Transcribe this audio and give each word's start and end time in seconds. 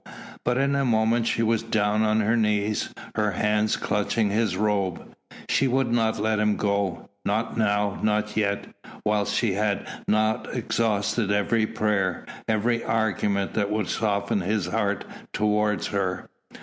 But 0.43 0.57
in 0.57 0.73
a 0.75 0.83
moment 0.83 1.27
she 1.27 1.43
was 1.43 1.61
down 1.61 2.01
on 2.01 2.21
her 2.21 2.35
knees, 2.35 2.91
her 3.13 3.33
hands 3.33 3.77
clutching 3.77 4.31
his 4.31 4.57
robe. 4.57 5.15
She 5.47 5.67
would 5.67 5.91
not 5.93 6.17
let 6.19 6.39
him 6.39 6.55
go, 6.57 7.11
not 7.23 7.55
now, 7.55 7.99
not 8.01 8.35
yet, 8.35 8.65
whilst 9.05 9.35
she 9.35 9.53
had 9.53 9.87
not 10.07 10.51
exhausted 10.55 11.29
every 11.31 11.67
prayer, 11.67 12.25
every 12.47 12.83
argument, 12.83 13.53
that 13.53 13.69
would 13.69 13.89
soften 13.89 14.41
his 14.41 14.65
heart 14.65 15.05
towards 15.33 15.85
her. 15.89 16.31